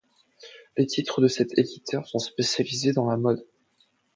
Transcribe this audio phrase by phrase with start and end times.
[0.77, 3.45] Les titres de cet éditeur sont spécialisés dans la mode.